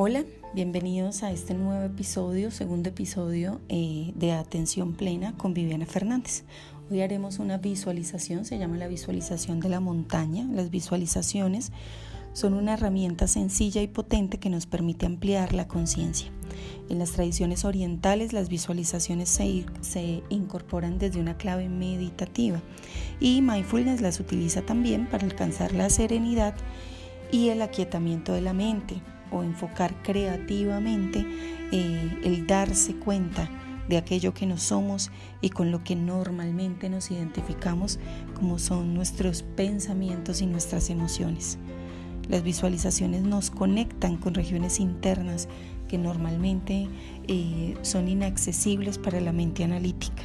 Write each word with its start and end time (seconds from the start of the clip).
Hola, 0.00 0.22
bienvenidos 0.54 1.24
a 1.24 1.32
este 1.32 1.54
nuevo 1.54 1.82
episodio, 1.82 2.52
segundo 2.52 2.88
episodio 2.88 3.60
eh, 3.68 4.12
de 4.14 4.30
Atención 4.30 4.92
Plena 4.94 5.36
con 5.36 5.54
Viviana 5.54 5.86
Fernández. 5.86 6.44
Hoy 6.88 7.00
haremos 7.00 7.40
una 7.40 7.58
visualización, 7.58 8.44
se 8.44 8.60
llama 8.60 8.76
la 8.76 8.86
visualización 8.86 9.58
de 9.58 9.70
la 9.70 9.80
montaña. 9.80 10.46
Las 10.52 10.70
visualizaciones 10.70 11.72
son 12.32 12.54
una 12.54 12.74
herramienta 12.74 13.26
sencilla 13.26 13.82
y 13.82 13.88
potente 13.88 14.38
que 14.38 14.50
nos 14.50 14.66
permite 14.66 15.04
ampliar 15.04 15.52
la 15.52 15.66
conciencia. 15.66 16.30
En 16.88 17.00
las 17.00 17.10
tradiciones 17.10 17.64
orientales 17.64 18.32
las 18.32 18.48
visualizaciones 18.48 19.28
se, 19.28 19.66
se, 19.80 20.22
incorporan 20.28 21.00
desde 21.00 21.18
una 21.18 21.36
clave 21.36 21.68
meditativa 21.68 22.62
y 23.18 23.42
mindfulness 23.42 24.00
las 24.00 24.20
utiliza 24.20 24.62
también 24.62 25.08
para 25.08 25.26
alcanzar 25.26 25.72
la 25.72 25.90
serenidad 25.90 26.54
y 27.30 27.48
el 27.48 27.62
aquietamiento 27.62 28.32
de 28.32 28.40
la 28.40 28.52
mente 28.52 29.00
o 29.30 29.42
enfocar 29.42 29.94
creativamente 30.02 31.24
eh, 31.72 32.18
el 32.24 32.46
darse 32.46 32.94
cuenta 32.94 33.48
de 33.88 33.96
aquello 33.96 34.34
que 34.34 34.46
no 34.46 34.58
somos 34.58 35.10
y 35.40 35.50
con 35.50 35.70
lo 35.70 35.82
que 35.82 35.96
normalmente 35.96 36.88
nos 36.88 37.10
identificamos 37.10 37.98
como 38.34 38.58
son 38.58 38.94
nuestros 38.94 39.42
pensamientos 39.42 40.42
y 40.42 40.46
nuestras 40.46 40.90
emociones. 40.90 41.58
Las 42.28 42.42
visualizaciones 42.42 43.22
nos 43.22 43.50
conectan 43.50 44.18
con 44.18 44.34
regiones 44.34 44.80
internas 44.80 45.48
que 45.88 45.96
normalmente 45.96 46.88
eh, 47.26 47.74
son 47.80 48.08
inaccesibles 48.08 48.98
para 48.98 49.20
la 49.20 49.32
mente 49.32 49.64
analítica 49.64 50.17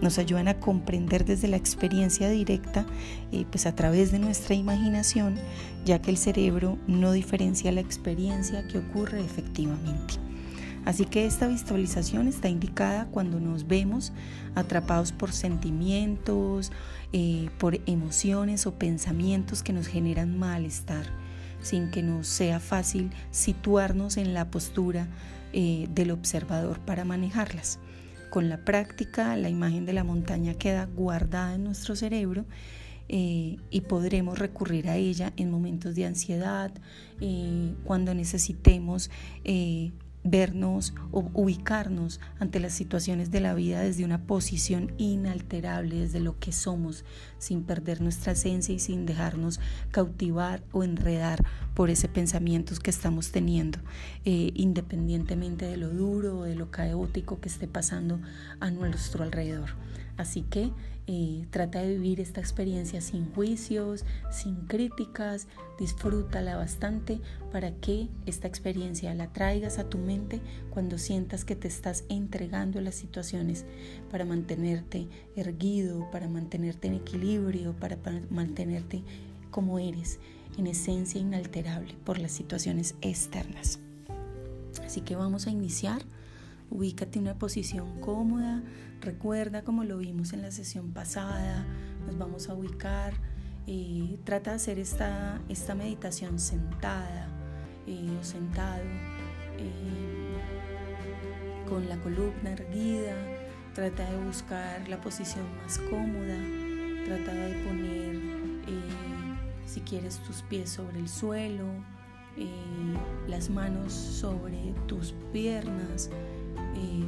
nos 0.00 0.18
ayudan 0.18 0.48
a 0.48 0.60
comprender 0.60 1.24
desde 1.24 1.48
la 1.48 1.56
experiencia 1.56 2.28
directa, 2.28 2.86
eh, 3.32 3.44
pues 3.50 3.66
a 3.66 3.74
través 3.74 4.12
de 4.12 4.18
nuestra 4.18 4.54
imaginación, 4.54 5.36
ya 5.84 6.00
que 6.00 6.10
el 6.10 6.16
cerebro 6.16 6.78
no 6.86 7.12
diferencia 7.12 7.72
la 7.72 7.80
experiencia 7.80 8.66
que 8.68 8.78
ocurre 8.78 9.20
efectivamente. 9.20 10.14
Así 10.84 11.06
que 11.06 11.24
esta 11.24 11.46
visualización 11.46 12.28
está 12.28 12.48
indicada 12.48 13.06
cuando 13.06 13.40
nos 13.40 13.66
vemos 13.66 14.12
atrapados 14.54 15.12
por 15.12 15.32
sentimientos, 15.32 16.72
eh, 17.12 17.48
por 17.58 17.80
emociones 17.86 18.66
o 18.66 18.74
pensamientos 18.74 19.62
que 19.62 19.72
nos 19.72 19.86
generan 19.86 20.38
malestar, 20.38 21.06
sin 21.62 21.90
que 21.90 22.02
nos 22.02 22.26
sea 22.26 22.60
fácil 22.60 23.10
situarnos 23.30 24.18
en 24.18 24.34
la 24.34 24.50
postura 24.50 25.08
eh, 25.54 25.88
del 25.94 26.10
observador 26.10 26.80
para 26.80 27.04
manejarlas. 27.04 27.78
Con 28.34 28.48
la 28.48 28.64
práctica, 28.64 29.36
la 29.36 29.48
imagen 29.48 29.86
de 29.86 29.92
la 29.92 30.02
montaña 30.02 30.54
queda 30.54 30.86
guardada 30.86 31.54
en 31.54 31.62
nuestro 31.62 31.94
cerebro 31.94 32.46
eh, 33.08 33.58
y 33.70 33.80
podremos 33.82 34.40
recurrir 34.40 34.88
a 34.88 34.96
ella 34.96 35.32
en 35.36 35.52
momentos 35.52 35.94
de 35.94 36.04
ansiedad, 36.04 36.72
eh, 37.20 37.74
cuando 37.84 38.12
necesitemos 38.12 39.08
eh, 39.44 39.92
vernos 40.24 40.94
o 41.12 41.30
ubicarnos 41.34 42.18
ante 42.40 42.58
las 42.58 42.72
situaciones 42.72 43.30
de 43.30 43.40
la 43.40 43.54
vida 43.54 43.80
desde 43.80 44.04
una 44.04 44.26
posición 44.26 44.92
inalterable, 44.96 46.00
desde 46.00 46.20
lo 46.20 46.38
que 46.38 46.50
somos, 46.50 47.04
sin 47.38 47.62
perder 47.62 48.00
nuestra 48.00 48.32
esencia 48.32 48.74
y 48.74 48.78
sin 48.78 49.06
dejarnos 49.06 49.60
cautivar 49.90 50.62
o 50.72 50.82
enredar 50.82 51.44
por 51.74 51.90
ese 51.90 52.08
pensamiento 52.08 52.74
que 52.82 52.90
estamos 52.90 53.30
teniendo, 53.30 53.78
eh, 54.24 54.50
independientemente 54.54 55.66
de 55.66 55.76
lo 55.76 55.90
duro 55.90 56.38
o 56.38 56.42
de 56.44 56.54
lo 56.54 56.70
caótico 56.70 57.40
que 57.40 57.48
esté 57.48 57.68
pasando 57.68 58.20
a 58.60 58.70
nuestro 58.70 59.22
alrededor. 59.22 59.70
Así 60.16 60.42
que 60.42 60.70
eh, 61.06 61.46
trata 61.50 61.80
de 61.82 61.98
vivir 61.98 62.20
esta 62.20 62.40
experiencia 62.40 63.00
sin 63.00 63.30
juicios, 63.32 64.04
sin 64.30 64.56
críticas, 64.66 65.48
disfrútala 65.78 66.56
bastante 66.56 67.20
para 67.52 67.72
que 67.72 68.08
esta 68.24 68.48
experiencia 68.48 69.12
la 69.14 69.32
traigas 69.32 69.78
a 69.78 69.88
tu 69.88 69.98
mente 69.98 70.40
cuando 70.70 70.96
sientas 70.96 71.44
que 71.44 71.56
te 71.56 71.68
estás 71.68 72.04
entregando 72.08 72.78
a 72.78 72.82
las 72.82 72.94
situaciones 72.94 73.66
para 74.10 74.24
mantenerte 74.24 75.08
erguido, 75.36 76.10
para 76.10 76.28
mantenerte 76.28 76.88
en 76.88 76.94
equilibrio, 76.94 77.74
para 77.74 77.98
mantenerte 78.30 79.02
como 79.50 79.78
eres, 79.78 80.20
en 80.56 80.68
esencia 80.68 81.20
inalterable 81.20 81.94
por 82.04 82.18
las 82.18 82.32
situaciones 82.32 82.94
externas. 83.02 83.78
Así 84.84 85.00
que 85.00 85.16
vamos 85.16 85.46
a 85.46 85.50
iniciar 85.50 86.02
Ubícate 86.74 87.20
en 87.20 87.26
una 87.26 87.38
posición 87.38 88.00
cómoda, 88.00 88.60
recuerda 89.00 89.62
como 89.62 89.84
lo 89.84 89.98
vimos 89.98 90.32
en 90.32 90.42
la 90.42 90.50
sesión 90.50 90.90
pasada, 90.90 91.64
nos 92.04 92.18
vamos 92.18 92.48
a 92.48 92.54
ubicar, 92.54 93.14
eh, 93.68 94.18
trata 94.24 94.50
de 94.50 94.56
hacer 94.56 94.80
esta, 94.80 95.40
esta 95.48 95.76
meditación 95.76 96.40
sentada 96.40 97.28
eh, 97.86 98.10
o 98.20 98.24
sentado, 98.24 98.82
eh, 99.56 100.34
con 101.68 101.88
la 101.88 101.96
columna 101.98 102.50
erguida, 102.50 103.14
trata 103.72 104.10
de 104.10 104.24
buscar 104.24 104.88
la 104.88 105.00
posición 105.00 105.44
más 105.62 105.78
cómoda, 105.78 106.36
trata 107.04 107.32
de 107.34 107.54
poner, 107.62 108.20
si 109.64 109.80
quieres, 109.82 110.18
tus 110.24 110.42
pies 110.42 110.70
sobre 110.70 110.98
el 110.98 111.08
suelo, 111.08 111.66
las 113.28 113.48
manos 113.48 113.92
sobre 113.92 114.74
tus 114.86 115.14
piernas, 115.32 116.10
eh, 116.10 116.43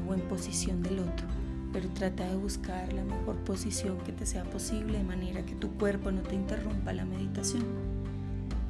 o 0.09 0.15
en 0.15 0.21
posición 0.23 0.83
del 0.83 0.99
otro, 1.01 1.27
pero 1.73 1.89
trata 1.91 2.29
de 2.29 2.37
buscar 2.37 2.93
la 2.93 3.05
mejor 3.05 3.37
posición 3.45 3.99
que 3.99 4.13
te 4.13 4.27
sea 4.27 4.45
posible 4.45 4.99
de 4.99 5.05
manera 5.05 5.45
que 5.45 5.55
tu 5.55 5.71
cuerpo 5.73 6.11
no 6.11 6.23
te 6.23 6.35
interrumpa 6.35 6.93
la 6.93 7.05
meditación. 7.05 7.65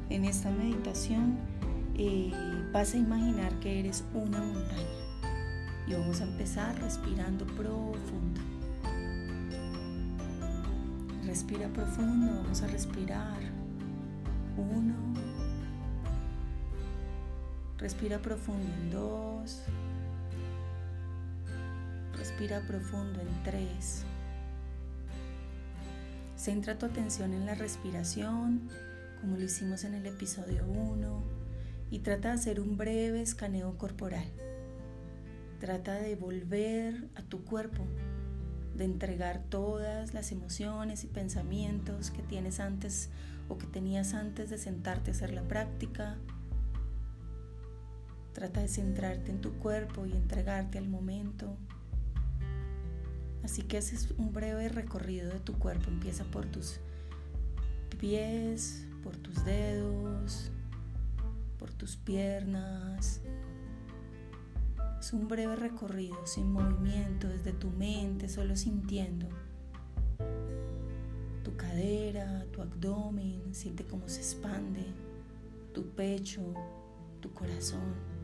En 0.09 0.25
esta 0.25 0.49
meditación 0.51 1.37
eh, 1.95 2.31
vas 2.71 2.93
a 2.93 2.97
imaginar 2.97 3.51
que 3.59 3.79
eres 3.79 4.03
una 4.13 4.39
montaña 4.39 5.07
y 5.87 5.93
vamos 5.93 6.21
a 6.21 6.25
empezar 6.25 6.79
respirando 6.79 7.45
profundo. 7.45 8.41
Respira 11.25 11.67
profundo, 11.69 12.41
vamos 12.41 12.61
a 12.61 12.67
respirar. 12.67 13.39
Uno. 14.57 14.95
Respira 17.77 18.17
profundo 18.19 18.67
en 18.81 18.91
dos. 18.91 19.61
Respira 22.37 22.61
profundo 22.67 23.19
en 23.19 23.43
tres. 23.43 24.03
Centra 26.35 26.77
tu 26.77 26.85
atención 26.85 27.33
en 27.33 27.47
la 27.47 27.55
respiración, 27.55 28.69
como 29.19 29.37
lo 29.37 29.43
hicimos 29.43 29.83
en 29.85 29.95
el 29.95 30.05
episodio 30.05 30.63
1, 30.67 31.23
y 31.89 31.97
trata 31.97 32.27
de 32.27 32.35
hacer 32.35 32.59
un 32.59 32.77
breve 32.77 33.23
escaneo 33.23 33.75
corporal. 33.79 34.27
Trata 35.59 35.95
de 35.95 36.15
volver 36.15 37.09
a 37.15 37.23
tu 37.23 37.43
cuerpo, 37.43 37.87
de 38.75 38.85
entregar 38.85 39.41
todas 39.49 40.13
las 40.13 40.31
emociones 40.31 41.05
y 41.05 41.07
pensamientos 41.07 42.11
que 42.11 42.21
tienes 42.21 42.59
antes 42.59 43.09
o 43.49 43.57
que 43.57 43.65
tenías 43.65 44.13
antes 44.13 44.51
de 44.51 44.59
sentarte 44.59 45.09
a 45.09 45.15
hacer 45.15 45.33
la 45.33 45.41
práctica. 45.41 46.17
Trata 48.33 48.61
de 48.61 48.67
centrarte 48.67 49.31
en 49.31 49.41
tu 49.41 49.53
cuerpo 49.53 50.05
y 50.05 50.11
entregarte 50.11 50.77
al 50.77 50.87
momento. 50.87 51.57
Así 53.47 53.61
que 53.61 53.77
ese 53.77 53.95
es 53.95 54.11
un 54.17 54.33
breve 54.33 54.67
recorrido 54.67 55.29
de 55.31 55.39
tu 55.39 55.57
cuerpo. 55.57 55.89
Empieza 55.89 56.25
por 56.25 56.45
tus 56.47 56.81
pies, 57.97 58.85
por 59.01 59.15
tus 59.15 59.45
dedos, 59.45 60.51
por 61.57 61.71
tus 61.71 61.95
piernas. 61.95 63.21
Es 64.99 65.13
un 65.13 65.29
breve 65.29 65.55
recorrido 65.55 66.27
sin 66.27 66.51
movimiento 66.51 67.29
desde 67.29 67.53
tu 67.53 67.69
mente, 67.69 68.27
solo 68.27 68.57
sintiendo 68.57 69.29
tu 71.41 71.55
cadera, 71.55 72.45
tu 72.51 72.61
abdomen, 72.61 73.55
siente 73.55 73.85
cómo 73.85 74.09
se 74.09 74.19
expande, 74.19 74.85
tu 75.73 75.83
pecho, 75.91 76.41
tu 77.21 77.31
corazón. 77.31 78.16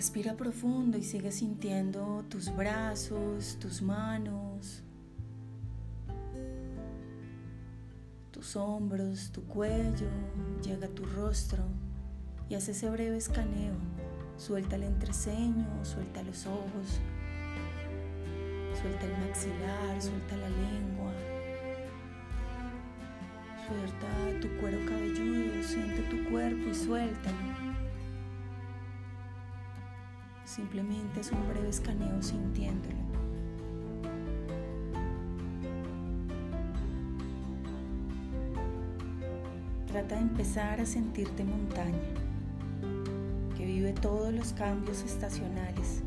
Respira 0.00 0.34
profundo 0.34 0.96
y 0.96 1.02
sigue 1.02 1.30
sintiendo 1.30 2.24
tus 2.30 2.56
brazos, 2.56 3.58
tus 3.60 3.82
manos, 3.82 4.82
tus 8.30 8.56
hombros, 8.56 9.30
tu 9.30 9.44
cuello, 9.44 10.08
llega 10.62 10.86
a 10.86 10.88
tu 10.88 11.04
rostro 11.04 11.62
y 12.48 12.54
hace 12.54 12.70
ese 12.70 12.88
breve 12.88 13.18
escaneo. 13.18 13.74
Suelta 14.38 14.76
el 14.76 14.84
entreceño, 14.84 15.68
suelta 15.84 16.22
los 16.22 16.46
ojos, 16.46 16.98
suelta 18.80 19.04
el 19.04 19.28
maxilar, 19.28 20.00
suelta 20.00 20.34
la 20.34 20.48
lengua. 20.48 21.12
Suelta 23.68 24.40
tu 24.40 24.48
cuero 24.62 24.78
cabelludo, 24.86 25.62
siente 25.62 26.00
tu 26.04 26.30
cuerpo 26.30 26.70
y 26.70 26.74
suéltalo. 26.74 27.69
Simplemente 30.50 31.20
es 31.20 31.30
un 31.30 31.48
breve 31.48 31.68
escaneo 31.68 32.20
sintiéndolo. 32.20 32.96
Trata 39.86 40.16
de 40.16 40.22
empezar 40.22 40.80
a 40.80 40.86
sentirte 40.86 41.44
montaña, 41.44 41.94
que 43.56 43.64
vive 43.64 43.92
todos 43.92 44.34
los 44.34 44.52
cambios 44.52 45.04
estacionales, 45.04 46.02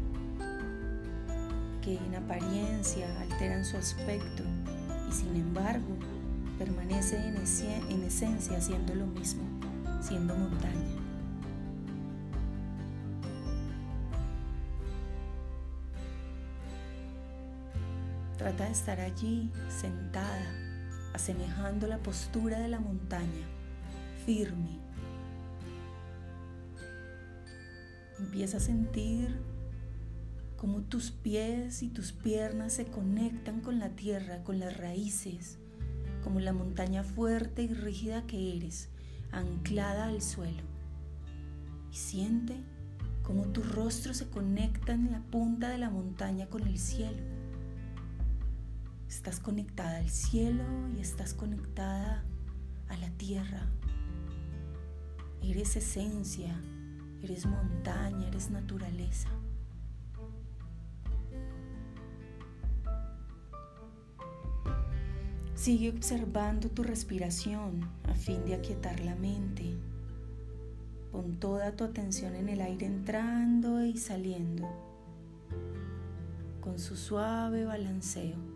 que 1.82 1.96
en 1.96 2.16
apariencia 2.16 3.08
alteran 3.22 3.64
su 3.64 3.78
aspecto 3.78 4.44
y 5.08 5.14
sin 5.14 5.38
embargo 5.38 5.96
permanece 6.60 7.16
en, 7.16 7.38
en 7.38 8.04
esencia 8.04 8.60
siendo 8.60 8.94
lo 8.94 9.08
mismo, 9.08 9.44
siendo 10.02 10.36
montaña. 10.36 11.03
Trata 18.44 18.66
de 18.66 18.72
estar 18.72 19.00
allí 19.00 19.50
sentada, 19.70 20.52
asemejando 21.14 21.88
la 21.88 22.00
postura 22.00 22.60
de 22.60 22.68
la 22.68 22.82
montaña, 22.82 23.48
firme. 24.26 24.82
Empieza 28.20 28.58
a 28.58 28.60
sentir 28.60 29.40
cómo 30.58 30.82
tus 30.82 31.12
pies 31.12 31.84
y 31.84 31.88
tus 31.88 32.12
piernas 32.12 32.74
se 32.74 32.84
conectan 32.84 33.62
con 33.62 33.80
la 33.80 33.92
tierra, 33.92 34.44
con 34.44 34.60
las 34.60 34.76
raíces, 34.76 35.58
como 36.22 36.42
la 36.42 36.52
montaña 36.52 37.06
fuerte 37.06 37.64
y 37.64 37.74
rígida 37.74 38.28
que 38.28 38.58
eres, 38.58 38.90
anclada 39.32 40.10
al 40.10 40.22
suelo. 40.22 40.64
Y 41.94 41.96
siente 41.96 42.58
cómo 43.22 43.44
tu 43.44 43.64
rostro 43.64 44.14
se 44.14 44.28
conecta 44.28 44.92
en 44.92 45.14
la 45.14 45.22
punta 45.22 45.70
de 45.70 45.78
la 45.78 45.90
montaña 45.90 46.48
con 46.48 46.68
el 46.68 46.78
cielo 46.78 47.33
Estás 49.14 49.40
conectada 49.40 49.98
al 49.98 50.10
cielo 50.10 50.64
y 50.98 51.00
estás 51.00 51.36
conectada 51.36 52.26
a 52.90 52.98
la 52.98 53.10
tierra. 53.12 53.70
Eres 55.44 55.76
esencia, 55.76 56.60
eres 57.22 57.46
montaña, 57.46 58.28
eres 58.28 58.50
naturaleza. 58.50 59.30
Sigue 65.54 65.92
observando 65.92 66.70
tu 66.70 66.82
respiración 66.82 67.88
a 68.06 68.16
fin 68.16 68.44
de 68.46 68.56
aquietar 68.56 69.00
la 69.00 69.16
mente. 69.16 69.78
Pon 71.12 71.40
toda 71.40 71.76
tu 71.76 71.84
atención 71.84 72.36
en 72.36 72.50
el 72.50 72.62
aire 72.62 72.88
entrando 72.88 73.86
y 73.86 73.96
saliendo, 73.96 74.68
con 76.62 76.80
su 76.80 76.98
suave 76.98 77.64
balanceo. 77.64 78.53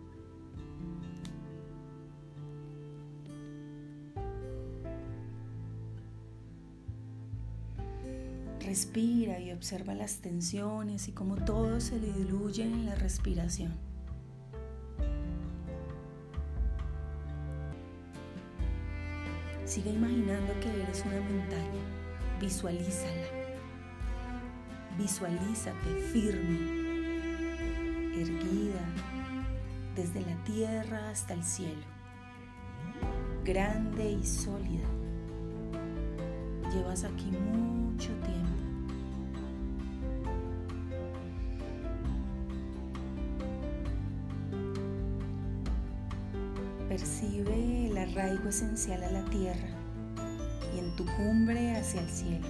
Respira 8.68 9.40
y 9.40 9.50
observa 9.50 9.94
las 9.94 10.18
tensiones 10.18 11.08
y 11.08 11.12
cómo 11.12 11.36
todo 11.36 11.80
se 11.80 11.98
diluye 11.98 12.64
en 12.64 12.84
la 12.84 12.94
respiración. 12.96 13.72
Sigue 19.64 19.88
imaginando 19.88 20.52
que 20.60 20.82
eres 20.82 21.02
una 21.06 21.18
montaña. 21.18 21.80
Visualízala. 22.42 23.28
Visualízate 24.98 25.94
firme, 26.12 26.58
erguida, 28.20 28.84
desde 29.96 30.20
la 30.20 30.44
tierra 30.44 31.08
hasta 31.08 31.32
el 31.32 31.42
cielo. 31.42 31.86
Grande 33.46 34.12
y 34.12 34.26
sólida. 34.26 34.97
Llevas 36.72 37.04
aquí 37.04 37.30
mucho 37.30 38.10
tiempo. 38.20 38.48
Percibe 46.88 47.86
el 47.86 47.96
arraigo 47.96 48.50
esencial 48.50 49.02
a 49.02 49.10
la 49.10 49.24
tierra 49.30 49.68
y 50.74 50.78
en 50.78 50.94
tu 50.96 51.06
cumbre 51.16 51.76
hacia 51.76 52.02
el 52.02 52.08
cielo. 52.08 52.46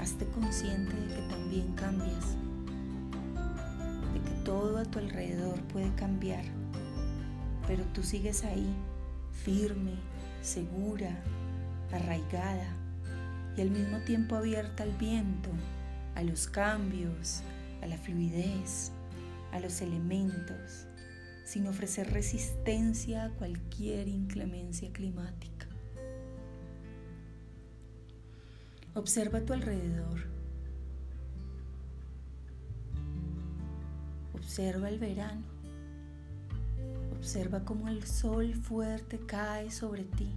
Hazte 0.00 0.26
consciente 0.26 0.96
de 0.96 1.14
que 1.14 1.22
también 1.28 1.72
cambias, 1.74 2.36
de 4.14 4.20
que 4.20 4.44
todo 4.44 4.78
a 4.78 4.84
tu 4.84 4.98
alrededor 4.98 5.60
puede 5.72 5.94
cambiar, 5.94 6.44
pero 7.68 7.84
tú 7.92 8.02
sigues 8.02 8.44
ahí, 8.44 8.74
firme, 9.44 9.94
segura, 10.40 11.22
arraigada 11.92 12.74
y 13.56 13.60
al 13.60 13.70
mismo 13.70 13.98
tiempo 14.00 14.36
abierta 14.36 14.82
al 14.82 14.92
viento, 14.96 15.50
a 16.14 16.22
los 16.22 16.48
cambios, 16.48 17.42
a 17.82 17.86
la 17.86 17.98
fluidez, 17.98 18.92
a 19.52 19.60
los 19.60 19.80
elementos 19.80 20.86
sin 21.44 21.66
ofrecer 21.66 22.10
resistencia 22.10 23.24
a 23.24 23.30
cualquier 23.30 24.08
inclemencia 24.08 24.90
climática. 24.92 25.66
Observa 28.94 29.40
a 29.40 29.44
tu 29.44 29.52
alrededor. 29.52 30.20
Observa 34.34 34.88
el 34.88 34.98
verano. 34.98 35.44
Observa 37.16 37.64
cómo 37.64 37.88
el 37.88 38.06
sol 38.06 38.54
fuerte 38.54 39.18
cae 39.18 39.70
sobre 39.70 40.04
ti. 40.04 40.32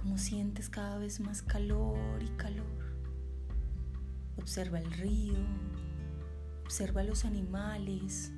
Cómo 0.00 0.16
sientes 0.16 0.68
cada 0.68 0.96
vez 0.96 1.18
más 1.18 1.42
calor 1.42 2.22
y 2.22 2.28
calor. 2.36 2.64
Observa 4.36 4.78
el 4.78 4.92
río. 4.92 5.34
Observa 6.64 7.02
los 7.02 7.24
animales 7.24 8.30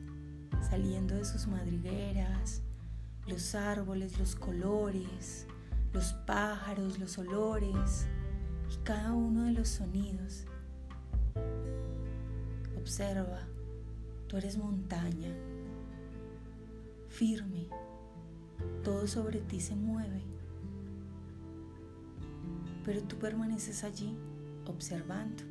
saliendo 0.63 1.17
de 1.17 1.25
sus 1.27 1.47
madrigueras, 1.47 2.63
los 3.27 3.55
árboles, 3.55 4.19
los 4.19 4.37
colores, 4.37 5.47
los 5.93 6.15
pájaros, 6.27 6.99
los 6.99 7.19
olores 7.19 8.07
y 8.73 8.77
cada 8.83 9.13
uno 9.13 9.45
de 9.45 9.53
los 9.53 9.69
sonidos. 9.69 10.47
Observa, 12.79 13.41
tú 14.29 14.39
eres 14.39 14.57
montaña, 14.57 15.35
firme, 17.09 17.69
todo 18.83 19.07
sobre 19.07 19.41
ti 19.41 19.61
se 19.61 19.77
mueve, 19.77 20.23
pero 22.85 23.03
tú 23.03 23.17
permaneces 23.17 23.85
allí 23.85 24.17
observando. 24.67 25.51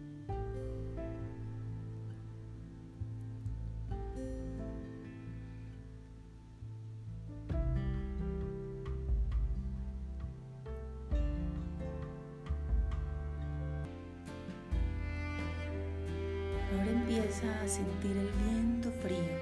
a 17.44 17.68
sentir 17.68 18.18
el 18.18 18.30
viento 18.44 18.92
frío, 19.02 19.38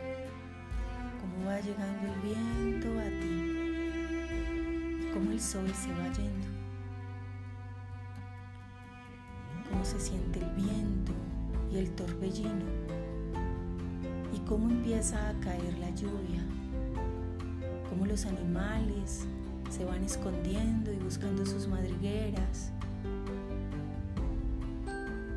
cómo 1.20 1.48
va 1.48 1.60
llegando 1.60 2.14
el 2.14 2.20
viento 2.22 2.90
a 3.00 3.06
ti, 3.22 3.36
cómo 5.14 5.32
el 5.32 5.42
sol 5.42 5.68
se 5.74 5.92
va 5.94 6.12
yendo, 6.14 6.48
se 9.88 10.00
siente 10.02 10.40
el 10.40 10.50
viento 10.50 11.14
y 11.72 11.78
el 11.78 11.90
torbellino 11.92 12.66
y 14.36 14.40
cómo 14.40 14.70
empieza 14.70 15.30
a 15.30 15.34
caer 15.40 15.78
la 15.78 15.90
lluvia, 15.92 16.44
cómo 17.90 18.06
los 18.06 18.26
animales 18.26 19.26
se 19.70 19.86
van 19.86 20.04
escondiendo 20.04 20.92
y 20.92 20.98
buscando 20.98 21.46
sus 21.46 21.70
madrigueras, 21.70 22.74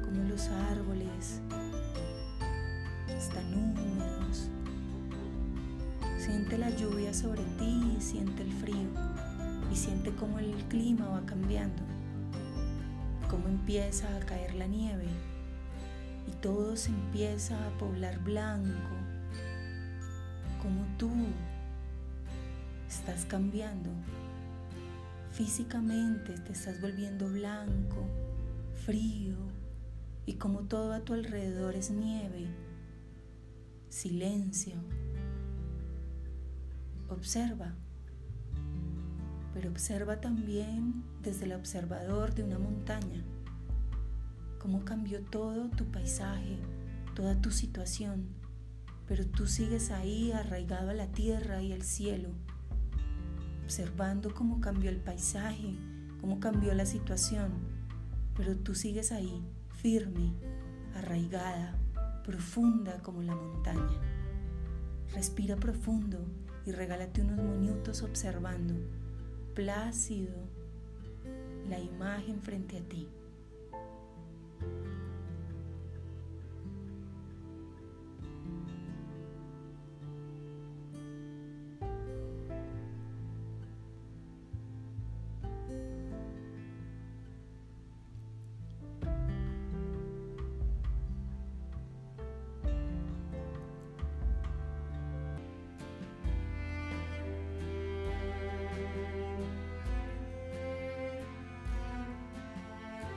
cómo 0.04 0.28
los 0.28 0.48
árboles 0.48 1.40
están 3.08 3.54
húmedos. 3.54 4.48
Siente 6.18 6.58
la 6.58 6.70
lluvia 6.70 7.14
sobre 7.14 7.44
ti, 7.56 7.98
siente 8.00 8.42
el 8.42 8.52
frío 8.54 8.88
y 9.72 9.76
siente 9.76 10.10
cómo 10.16 10.40
el 10.40 10.52
clima 10.64 11.06
va 11.06 11.24
cambiando, 11.24 11.84
cómo 13.30 13.46
empieza 13.46 14.16
a 14.16 14.20
caer 14.26 14.56
la 14.56 14.66
nieve 14.66 15.06
y 16.26 16.32
todo 16.42 16.76
se 16.76 16.90
empieza 16.90 17.64
a 17.64 17.78
poblar 17.78 18.18
blanco, 18.18 18.90
como 20.60 20.84
tú 20.98 21.12
estás 22.88 23.24
cambiando. 23.26 23.90
Físicamente 25.30 26.34
te 26.38 26.52
estás 26.52 26.80
volviendo 26.80 27.28
blanco, 27.28 28.04
frío 28.84 29.36
y 30.26 30.34
como 30.34 30.62
todo 30.62 30.92
a 30.92 31.04
tu 31.04 31.14
alrededor 31.14 31.76
es 31.76 31.92
nieve 31.92 32.48
silencio. 33.88 34.74
Observa. 37.08 37.74
Pero 39.52 39.70
observa 39.70 40.20
también 40.20 41.02
desde 41.22 41.44
el 41.44 41.52
observador 41.52 42.34
de 42.34 42.44
una 42.44 42.58
montaña 42.58 43.24
cómo 44.60 44.84
cambió 44.84 45.22
todo 45.22 45.70
tu 45.70 45.86
paisaje, 45.86 46.58
toda 47.14 47.40
tu 47.40 47.50
situación, 47.50 48.26
pero 49.08 49.26
tú 49.26 49.46
sigues 49.46 49.90
ahí 49.90 50.32
arraigado 50.32 50.90
a 50.90 50.94
la 50.94 51.06
tierra 51.06 51.62
y 51.62 51.72
al 51.72 51.82
cielo, 51.82 52.28
observando 53.64 54.34
cómo 54.34 54.60
cambió 54.60 54.90
el 54.90 54.98
paisaje, 54.98 55.74
cómo 56.20 56.40
cambió 56.40 56.74
la 56.74 56.84
situación, 56.84 57.52
pero 58.36 58.54
tú 58.54 58.74
sigues 58.74 59.12
ahí, 59.12 59.42
firme, 59.70 60.34
arraigada, 60.94 61.78
profunda 62.22 62.98
como 62.98 63.22
la 63.22 63.34
montaña. 63.34 63.98
Respira 65.14 65.56
profundo 65.56 66.18
y 66.66 66.72
regálate 66.72 67.22
unos 67.22 67.40
minutos 67.40 68.02
observando, 68.02 68.74
plácido, 69.60 70.32
la 71.68 71.78
imagen 71.78 72.40
frente 72.40 72.78
a 72.78 72.80
ti. 72.80 73.06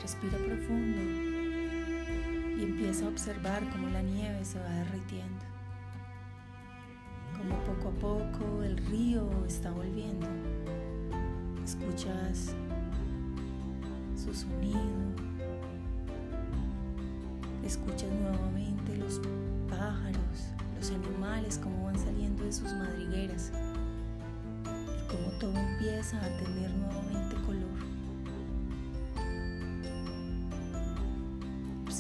Respira 0.04 0.38
profundo 0.38 1.02
y 2.58 2.64
empieza 2.64 3.06
a 3.06 3.08
observar 3.08 3.64
cómo 3.72 3.88
la 3.88 4.02
nieve 4.02 4.44
se 4.44 4.60
va 4.60 4.68
derritiendo. 4.68 5.46
Como 7.38 7.58
poco 7.64 7.88
a 7.88 7.92
poco 8.02 8.64
el 8.64 8.76
río 8.88 9.30
está 9.48 9.72
volviendo. 9.72 10.28
Escuchas 11.64 12.54
su 14.22 14.34
sonido. 14.34 14.78
Escuchas 17.66 18.10
nuevamente 18.12 18.98
los 18.98 19.22
pájaros, 19.70 20.50
los 20.78 20.92
animales, 20.92 21.58
cómo 21.64 21.86
van 21.86 21.98
saliendo 21.98 22.44
de 22.44 22.52
sus 22.52 22.74
madrigueras. 22.74 23.54
Y 24.66 25.10
cómo 25.10 25.30
todo 25.40 25.58
empieza 25.58 26.18
a 26.18 26.28
tener 26.40 26.72
nuevamente 26.72 27.03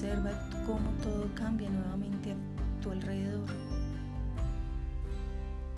Observa 0.03 0.31
cómo 0.65 0.89
todo 1.01 1.33
cambia 1.33 1.69
nuevamente 1.69 2.33
a 2.33 2.81
tu 2.81 2.91
alrededor. 2.91 3.47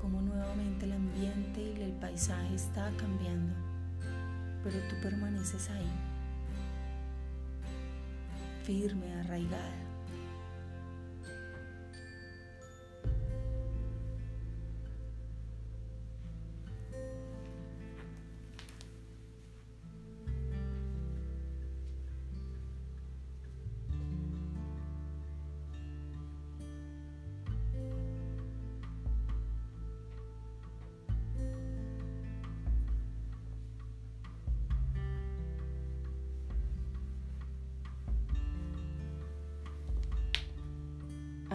Cómo 0.02 0.20
nuevamente 0.20 0.86
el 0.86 0.94
ambiente 0.94 1.62
y 1.78 1.84
el 1.84 1.92
paisaje 1.92 2.56
está 2.56 2.90
cambiando. 2.98 3.54
Pero 4.64 4.80
tú 4.90 4.96
permaneces 5.04 5.70
ahí. 5.70 5.92
Firme, 8.64 9.14
arraigada. 9.14 9.85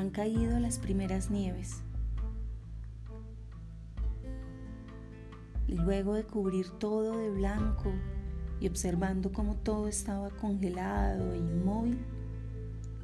Han 0.00 0.10
caído 0.10 0.58
las 0.58 0.78
primeras 0.78 1.30
nieves. 1.30 1.82
Y 5.68 5.74
luego 5.74 6.14
de 6.14 6.24
cubrir 6.24 6.70
todo 6.70 7.18
de 7.18 7.30
blanco 7.30 7.92
y 8.60 8.66
observando 8.66 9.32
cómo 9.32 9.56
todo 9.56 9.88
estaba 9.88 10.30
congelado 10.30 11.32
e 11.32 11.38
inmóvil, 11.38 11.98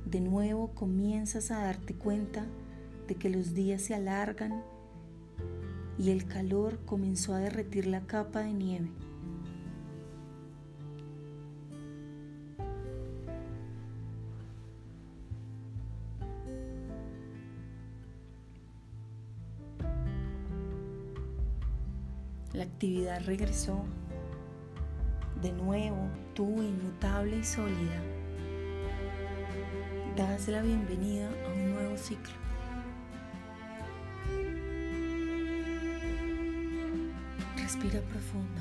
de 0.05 0.21
nuevo 0.21 0.75
comienzas 0.75 1.51
a 1.51 1.63
darte 1.63 1.95
cuenta 1.95 2.47
de 3.07 3.15
que 3.15 3.31
los 3.31 3.55
días 3.55 3.83
se 3.83 3.95
alargan 3.95 4.63
y 5.99 6.11
el 6.11 6.27
calor 6.27 6.79
comenzó 6.85 7.35
a 7.35 7.39
derretir 7.39 7.87
la 7.87 8.01
capa 8.07 8.41
de 8.41 8.53
nieve. 8.53 8.91
Actividad 22.77 23.25
regresó. 23.25 23.87
De 25.41 25.51
nuevo, 25.51 26.11
tú 26.35 26.63
inmutable 26.63 27.39
y 27.39 27.43
sólida, 27.45 28.03
das 30.15 30.47
la 30.49 30.61
bienvenida 30.61 31.27
a 31.27 31.53
un 31.55 31.71
nuevo 31.73 31.97
ciclo. 31.97 32.35
Respira 37.57 38.01
profundo. 38.03 38.61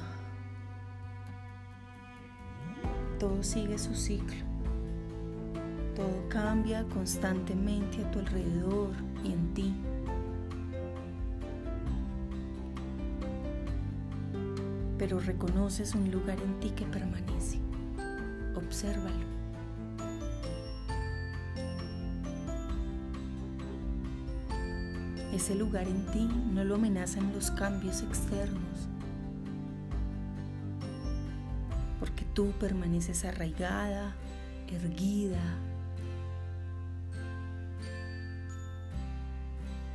Todo 3.20 3.44
sigue 3.44 3.78
su 3.78 3.94
ciclo. 3.96 4.46
Todo 5.94 6.30
cambia 6.30 6.86
constantemente 6.86 8.02
a 8.02 8.12
tu 8.12 8.20
alrededor 8.20 8.92
y 9.26 9.34
en 9.34 9.54
ti. 9.54 9.76
Pero 15.06 15.20
reconoces 15.20 15.94
un 15.94 16.10
lugar 16.10 16.40
en 16.42 16.60
ti 16.60 16.72
que 16.72 16.84
permanece. 16.84 17.60
Obsérvalo. 18.56 19.14
Ese 25.32 25.54
lugar 25.54 25.88
en 25.88 26.08
ti 26.08 26.28
no 26.56 26.64
lo 26.64 26.74
amenazan 26.74 27.32
los 27.36 27.52
cambios 27.52 28.02
externos, 28.02 28.90
porque 32.00 32.26
tú 32.34 32.52
permaneces 32.60 33.26
arraigada, 33.26 34.16
erguida. 34.70 35.38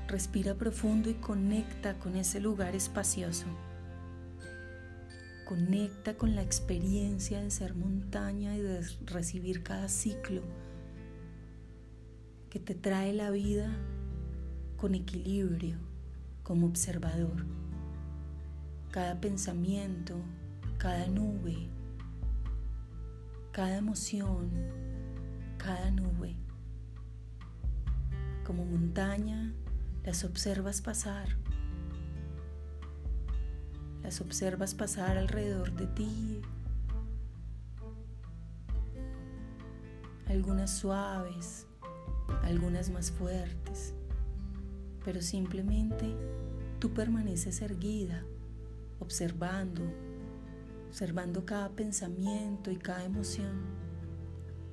Respira 0.07 0.55
profundo 0.55 1.11
y 1.11 1.15
conecta 1.15 1.95
con 1.95 2.15
ese 2.15 2.39
lugar 2.39 2.77
espacioso. 2.77 3.47
Conecta 5.51 6.17
con 6.17 6.37
la 6.37 6.43
experiencia 6.43 7.41
de 7.41 7.51
ser 7.51 7.75
montaña 7.75 8.57
y 8.57 8.61
de 8.61 8.83
recibir 9.05 9.65
cada 9.65 9.89
ciclo 9.89 10.43
que 12.51 12.61
te 12.61 12.77
trae 12.77 13.13
la 13.13 13.33
vida 13.33 13.77
con 14.77 14.95
equilibrio 14.95 15.77
como 16.45 16.69
observador. 16.69 17.47
Cada 18.93 19.21
pensamiento, 19.21 20.21
cada 20.79 21.09
nube, 21.09 21.69
cada 23.51 23.79
emoción, 23.79 24.53
cada 25.59 25.91
nube. 25.91 26.37
Como 28.47 28.65
montaña 28.65 29.53
las 30.05 30.23
observas 30.23 30.81
pasar 30.81 31.27
observas 34.19 34.75
pasar 34.75 35.17
alrededor 35.17 35.73
de 35.73 35.87
ti. 35.87 36.41
Algunas 40.27 40.71
suaves, 40.71 41.67
algunas 42.43 42.91
más 42.91 43.13
fuertes, 43.13 43.95
pero 45.05 45.23
simplemente 45.23 46.13
tú 46.81 46.93
permaneces 46.93 47.63
erguida, 47.63 48.25
observando, 48.99 49.83
observando 50.89 51.45
cada 51.45 51.69
pensamiento 51.69 52.73
y 52.73 52.77
cada 52.77 53.05
emoción, 53.05 53.61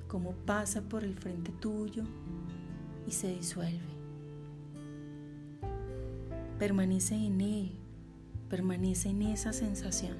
cómo 0.08 0.32
pasa 0.46 0.82
por 0.82 1.04
el 1.04 1.14
frente 1.14 1.52
tuyo 1.60 2.02
y 3.06 3.12
se 3.12 3.28
disuelve. 3.28 3.98
Permanece 6.58 7.14
en 7.14 7.40
él 7.40 7.77
Permanece 8.48 9.10
en 9.10 9.20
esa 9.22 9.52
sensación. 9.52 10.16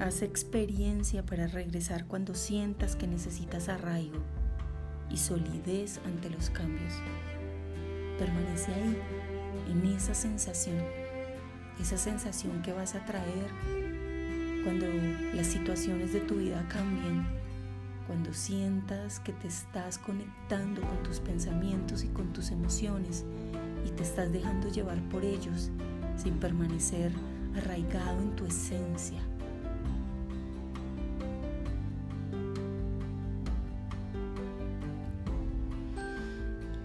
Haz 0.00 0.22
experiencia 0.22 1.24
para 1.24 1.46
regresar 1.46 2.06
cuando 2.06 2.34
sientas 2.34 2.96
que 2.96 3.06
necesitas 3.06 3.68
arraigo 3.68 4.18
y 5.08 5.18
solidez 5.18 6.00
ante 6.04 6.30
los 6.30 6.50
cambios. 6.50 6.94
Permanece 8.18 8.74
ahí, 8.74 8.98
en 9.70 9.86
esa 9.86 10.14
sensación, 10.14 10.82
esa 11.80 11.96
sensación 11.96 12.60
que 12.62 12.72
vas 12.72 12.96
a 12.96 13.04
traer 13.04 13.46
cuando 14.64 14.86
las 15.32 15.46
situaciones 15.46 16.12
de 16.12 16.20
tu 16.20 16.38
vida 16.38 16.66
cambien, 16.68 17.24
cuando 18.08 18.34
sientas 18.34 19.20
que 19.20 19.32
te 19.32 19.46
estás 19.46 19.98
conectando 19.98 20.80
con 20.80 21.04
tus 21.04 21.20
pensamientos 21.20 22.02
y 22.02 22.08
con 22.08 22.32
tus 22.32 22.50
emociones 22.50 23.24
y 23.86 23.90
te 23.90 24.02
estás 24.02 24.32
dejando 24.32 24.68
llevar 24.68 25.00
por 25.08 25.24
ellos 25.24 25.70
sin 26.16 26.34
permanecer 26.34 27.12
arraigado 27.56 28.20
en 28.20 28.36
tu 28.36 28.46
esencia. 28.46 29.20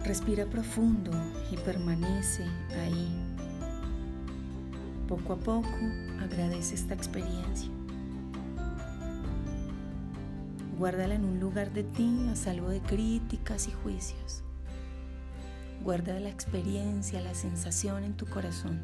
Respira 0.04 0.46
profundo 0.46 1.12
y 1.52 1.58
permanece 1.58 2.46
ahí. 2.82 3.10
Poco 5.08 5.34
a 5.34 5.36
poco 5.38 5.68
agradece 6.22 6.76
esta 6.76 6.94
experiencia. 6.94 7.70
Guárdala 10.78 11.16
en 11.16 11.26
un 11.26 11.40
lugar 11.40 11.74
de 11.74 11.84
ti 11.84 12.28
a 12.32 12.36
salvo 12.36 12.70
de 12.70 12.80
críticas 12.80 13.68
y 13.68 13.72
juicios. 13.72 14.44
Guarda 15.88 16.20
la 16.20 16.28
experiencia, 16.28 17.22
la 17.22 17.34
sensación 17.34 18.04
en 18.04 18.18
tu 18.18 18.26
corazón. 18.26 18.78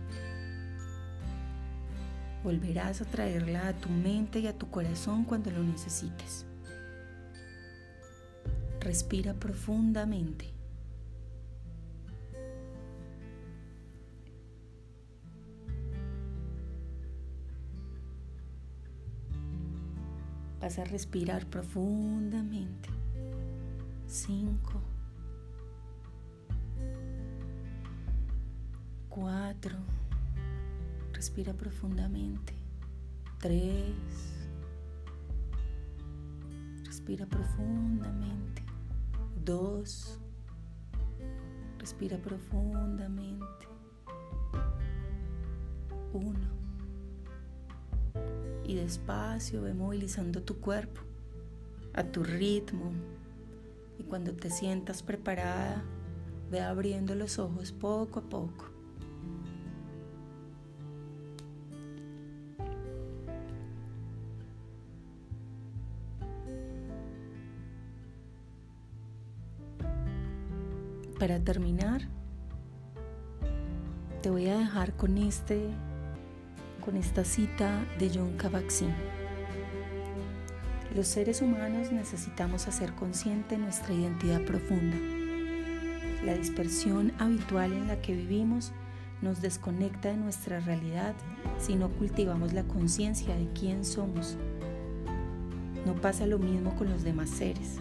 Volverás 2.45 3.01
a 3.01 3.05
traerla 3.05 3.67
a 3.67 3.73
tu 3.73 3.89
mente 3.89 4.39
y 4.39 4.47
a 4.47 4.57
tu 4.57 4.69
corazón 4.69 5.25
cuando 5.25 5.51
lo 5.51 5.61
necesites. 5.61 6.45
Respira 8.79 9.33
profundamente. 9.33 10.53
Vas 20.61 20.79
a 20.79 20.85
respirar 20.85 21.47
profundamente. 21.47 22.87
Cinco. 24.07 24.92
Cuatro. 29.13 29.77
Respira 31.13 31.53
profundamente. 31.53 32.55
Tres. 33.39 33.93
Respira 36.83 37.27
profundamente. 37.27 38.63
Dos. 39.45 40.19
Respira 41.77 42.17
profundamente. 42.17 43.67
Uno 46.11 46.49
y 48.65 48.73
despacio 48.73 49.61
ve 49.61 49.75
movilizando 49.75 50.41
tu 50.41 50.59
cuerpo 50.59 51.01
a 51.93 52.03
tu 52.03 52.23
ritmo 52.23 52.91
y 53.99 54.03
cuando 54.03 54.33
te 54.33 54.49
sientas 54.49 55.03
preparada 55.03 55.83
ve 56.49 56.61
abriendo 56.61 57.13
los 57.13 57.37
ojos 57.37 57.71
poco 57.71 58.19
a 58.19 58.23
poco. 58.23 58.72
Para 71.23 71.39
terminar, 71.39 72.01
te 74.21 74.29
voy 74.29 74.49
a 74.49 74.57
dejar 74.57 74.91
con 74.97 75.17
este 75.17 75.69
con 76.83 76.97
esta 76.97 77.23
cita 77.23 77.85
de 77.97 78.11
John 78.13 78.35
Kabat-Zinn. 78.35 78.93
Los 80.93 81.07
seres 81.07 81.41
humanos 81.41 81.93
necesitamos 81.93 82.67
hacer 82.67 82.93
consciente 82.95 83.57
nuestra 83.57 83.93
identidad 83.93 84.41
profunda. 84.41 84.97
La 86.25 86.33
dispersión 86.33 87.13
habitual 87.19 87.71
en 87.71 87.87
la 87.87 88.01
que 88.01 88.13
vivimos 88.13 88.73
nos 89.21 89.41
desconecta 89.41 90.09
de 90.09 90.17
nuestra 90.17 90.59
realidad 90.59 91.15
si 91.57 91.75
no 91.75 91.87
cultivamos 91.87 92.51
la 92.51 92.63
conciencia 92.63 93.33
de 93.33 93.47
quién 93.57 93.85
somos. 93.85 94.35
No 95.85 95.95
pasa 95.95 96.27
lo 96.27 96.37
mismo 96.37 96.75
con 96.75 96.89
los 96.89 97.05
demás 97.05 97.29
seres. 97.29 97.77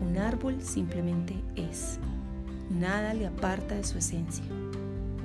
Un 0.00 0.16
árbol 0.16 0.62
simplemente 0.62 1.34
es. 1.56 1.98
Nada 2.70 3.14
le 3.14 3.26
aparta 3.26 3.76
de 3.76 3.84
su 3.84 3.96
esencia. 3.96 4.44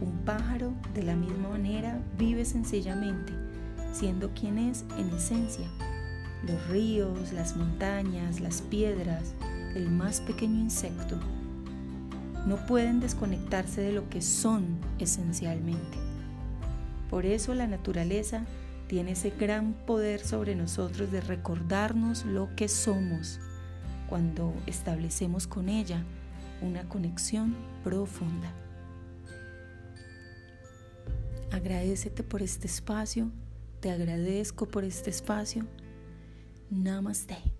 Un 0.01 0.21
pájaro, 0.25 0.73
de 0.93 1.03
la 1.03 1.15
misma 1.15 1.49
manera, 1.49 1.99
vive 2.17 2.45
sencillamente, 2.45 3.33
siendo 3.91 4.29
quien 4.33 4.57
es 4.57 4.85
en 4.97 5.09
esencia. 5.09 5.67
Los 6.47 6.65
ríos, 6.69 7.33
las 7.33 7.57
montañas, 7.57 8.39
las 8.39 8.61
piedras, 8.61 9.33
el 9.75 9.89
más 9.89 10.21
pequeño 10.21 10.59
insecto, 10.59 11.19
no 12.45 12.57
pueden 12.65 13.01
desconectarse 13.01 13.81
de 13.81 13.91
lo 13.91 14.09
que 14.09 14.21
son 14.21 14.77
esencialmente. 14.99 15.97
Por 17.09 17.25
eso 17.25 17.53
la 17.53 17.67
naturaleza 17.67 18.45
tiene 18.87 19.11
ese 19.11 19.31
gran 19.31 19.73
poder 19.73 20.21
sobre 20.21 20.55
nosotros 20.55 21.11
de 21.11 21.19
recordarnos 21.19 22.25
lo 22.25 22.55
que 22.55 22.67
somos 22.69 23.39
cuando 24.07 24.53
establecemos 24.65 25.47
con 25.47 25.69
ella 25.69 26.03
una 26.63 26.87
conexión 26.87 27.55
profunda. 27.83 28.51
Agradecete 31.51 32.23
por 32.23 32.41
este 32.41 32.67
espacio, 32.67 33.29
te 33.79 33.91
agradezco 33.91 34.65
por 34.67 34.83
este 34.83 35.09
espacio. 35.09 35.67
Namaste. 36.71 37.52